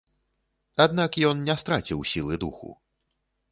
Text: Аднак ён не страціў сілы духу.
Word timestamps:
Аднак 0.85 1.19
ён 1.29 1.45
не 1.51 1.55
страціў 1.65 1.99
сілы 2.15 2.41
духу. 2.47 2.69